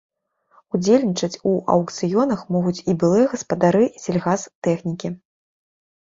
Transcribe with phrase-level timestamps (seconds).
[0.75, 5.07] Удзельнічаць у аўкцыёнах могуць і былыя гаспадары сельгастэхнікі.